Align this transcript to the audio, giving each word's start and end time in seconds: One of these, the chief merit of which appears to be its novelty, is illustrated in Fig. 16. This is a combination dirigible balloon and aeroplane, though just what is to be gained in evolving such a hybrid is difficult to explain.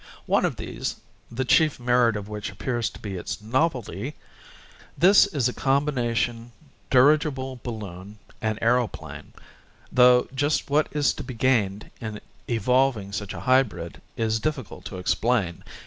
One 0.25 0.45
of 0.45 0.55
these, 0.55 0.95
the 1.29 1.45
chief 1.45 1.79
merit 1.79 2.15
of 2.15 2.27
which 2.27 2.49
appears 2.49 2.89
to 2.89 2.99
be 2.99 3.17
its 3.17 3.39
novelty, 3.39 4.15
is 4.99 4.99
illustrated 4.99 4.99
in 4.99 5.01
Fig. 5.01 5.09
16. 5.09 5.09
This 5.09 5.27
is 5.43 5.47
a 5.49 5.53
combination 5.61 6.51
dirigible 6.89 7.59
balloon 7.61 8.17
and 8.41 8.57
aeroplane, 8.63 9.33
though 9.91 10.27
just 10.33 10.71
what 10.71 10.87
is 10.91 11.13
to 11.13 11.23
be 11.23 11.35
gained 11.35 11.91
in 12.01 12.19
evolving 12.49 13.11
such 13.11 13.35
a 13.35 13.41
hybrid 13.41 14.01
is 14.17 14.39
difficult 14.39 14.85
to 14.85 14.97
explain. 14.97 15.63